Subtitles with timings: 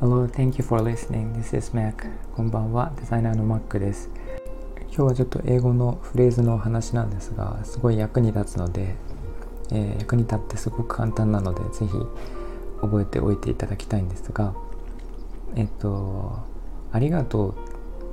[0.00, 1.32] Hello, thank you for listening.
[1.34, 2.10] This is Mac.
[2.34, 4.10] こんばんは、デザイナーの Mac です。
[4.88, 8.96] 今日はちょっと英語のフレーズの話なんですが、すごい役に立つので、
[9.70, 11.92] えー、役に立ってすごく簡単なので、ぜひ
[12.80, 14.56] 覚えておいていただきたいんですが、
[15.54, 16.36] えっと、
[16.90, 17.54] ありがとうっ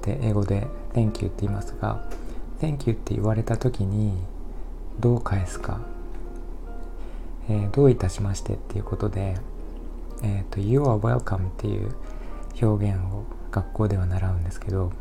[0.00, 2.08] て英語で Thank you って言いますが、
[2.62, 4.14] Thank you って言われた時に
[5.00, 5.80] どう返すか、
[7.48, 9.36] えー、どういたしましてっていうことで、
[10.22, 11.94] えっと、You are welcome っていう
[12.62, 14.92] 表現を学校では習うんですけど、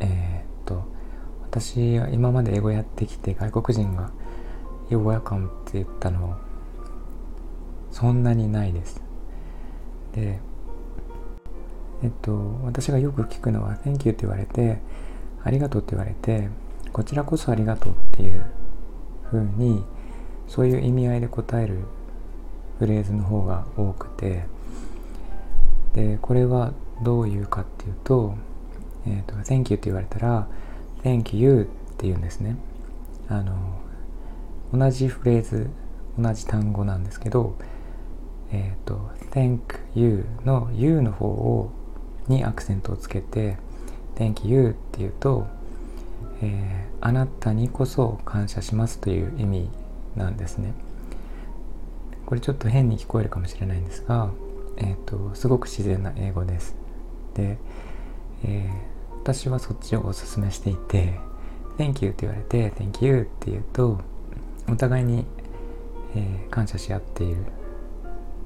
[0.00, 0.84] えっと、
[1.42, 4.10] 私は今まで英語やってきて外国人が
[4.90, 6.38] You're welcome って言ったの
[7.90, 9.02] そんなにないです。
[10.12, 10.40] で、
[12.02, 14.78] えっと、私がよく聞くのは Thank you って言われて
[15.44, 16.48] ありがとうって言われて
[16.92, 18.44] こちらこそありがとうっていう
[19.24, 19.84] ふうに
[20.48, 21.80] そういう意味合いで答える
[22.78, 24.44] フレーズの方が多くて
[25.94, 26.72] でこれは
[27.02, 28.34] どういうかっていうと,、
[29.06, 30.48] えーと、Thank you って言われたら
[31.02, 32.56] Thank you って言うんですね。
[33.28, 33.54] あの
[34.72, 35.70] 同じフレーズ
[36.18, 37.56] 同じ単語なんですけど
[38.50, 38.96] え、ー、
[39.30, 39.60] Thank
[39.94, 41.70] you の you の方を
[42.28, 43.56] にアクセントをつけて
[44.16, 45.46] Thank you って言うと、
[46.42, 49.70] えー、あなたにこそ感謝しますという意味
[50.16, 50.74] なんですね。
[52.26, 54.30] これちょっと変に聞こえるかもしれないんですが、
[54.76, 56.76] えーと、すごく自然な英語です。
[57.34, 57.58] で、
[58.44, 61.18] えー、私はそっちをおすすめしていて
[61.78, 64.00] Thank you って言われて Thank you って言うと
[64.68, 65.24] お互いに、
[66.14, 67.44] えー、感謝し合っている。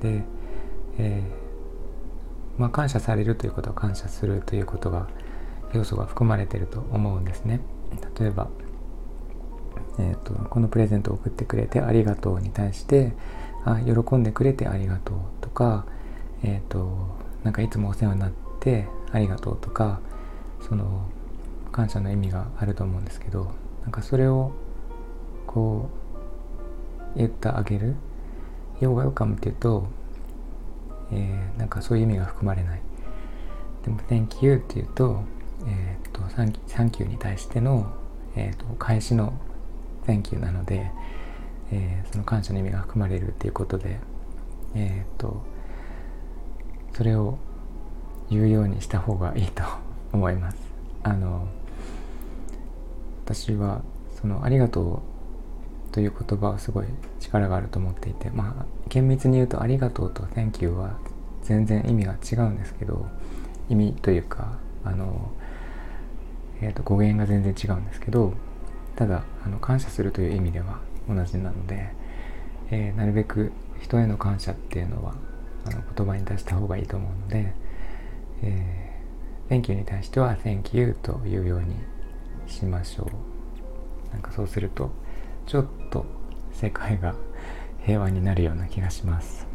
[0.00, 0.22] で、
[0.98, 5.08] えー、まあ、感謝されるということは感謝するということが
[5.72, 7.60] 要素が含まれていると思うんですね。
[8.18, 8.48] 例えば、
[9.98, 13.12] えーと、このプレゼントを送ってくれてありがとうに対して
[13.64, 15.86] あ喜んでくれてありがとうとか、
[16.42, 20.00] えっ、ー、となんかいつもお世話になってありがとうとか
[20.66, 21.06] その
[21.72, 23.52] 感謝の意味があると思うんですけど
[23.82, 24.52] なんかそれを
[25.46, 25.88] こ
[27.14, 27.94] う言ってあげる
[28.80, 29.86] 「You're welcome」って言うと、
[31.12, 32.82] えー、なんかそういう意味が含まれない。
[33.84, 35.20] でも「Thank you」って言うと
[35.66, 37.86] えーと、とサンサンキューに対しての、
[38.36, 39.32] えーと、返しの
[40.06, 40.90] Thank you なので、
[41.70, 43.98] えー、その感謝の意味が含まれるっていうことで、
[44.74, 45.42] えーと、
[46.92, 47.38] それを
[48.30, 49.62] 言うようにした方がいいと
[50.12, 50.56] 思います。
[51.02, 51.48] あの
[53.24, 53.82] 私は
[54.20, 55.02] その「ありがと
[55.90, 56.86] う」という言葉はすごい
[57.20, 60.98] 力があると思っていてまあ厳密に言うと「ありがとう」と「Thank you」は
[61.42, 63.06] 全然意味が違うんですけど
[63.68, 65.30] 意味というかあの
[66.60, 68.32] えーと、語源が全然違うんですけど
[68.96, 71.92] ただあの感謝するという意味では同じなので、
[72.70, 75.14] えー、なるべく人への感謝っていうのは
[75.66, 77.52] あの言葉に出した方がいいと思うので、
[78.42, 81.76] えー、Thank you に対しては Thank you というように
[82.46, 84.90] しましょうなんかそうすると
[85.46, 86.06] ちょっと
[86.52, 87.14] 世界が
[87.84, 89.46] 平和になるような気がします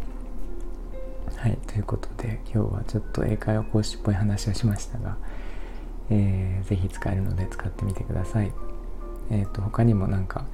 [1.36, 5.18] はいということで今日はちょっと英会話講師っぽい話をしましたが
[6.12, 8.52] えー、ぜひ使えるので使ってみてください。
[9.32, 10.46] えっ、ー、と他にもなんか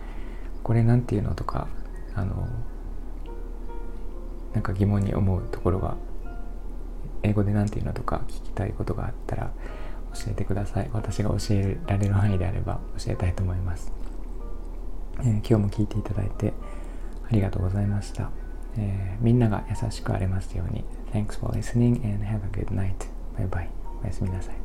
[0.64, 1.68] これなんていうのとか
[2.16, 2.48] あの
[4.54, 5.96] なんか疑問に思うところが
[7.24, 9.52] 英語で何ていうのとか聞きたいことがあったら
[10.14, 10.90] 教えてください。
[10.94, 13.92] 私が教えられる範囲であれば教えたいと思います。
[15.20, 16.54] えー、今日も聞いていただいて
[17.28, 18.30] ありがとうございました。
[18.78, 20.84] えー、みんなが優しくありますように。
[21.14, 22.94] Thanks for listening and have a good night.
[23.38, 23.68] Bye bye.
[24.04, 24.65] おやすみなさい。